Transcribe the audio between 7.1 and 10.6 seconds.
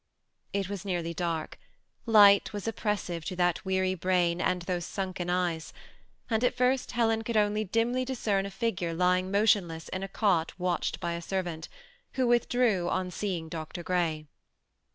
could only dimly discern a figure lying motionless in a cot